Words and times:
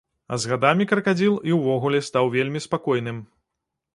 А 0.35 0.37
з 0.43 0.47
гадамі 0.51 0.85
кракадзіл 0.91 1.35
і 1.51 1.53
ўвогуле 1.57 2.01
стаў 2.09 2.31
вельмі 2.37 2.59
спакойным. 2.67 3.23